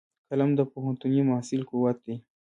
قلم 0.29 0.49
د 0.59 0.61
پوهنتوني 0.71 1.21
محصل 1.29 1.61
قوت 1.69 1.97
دی 2.05 2.15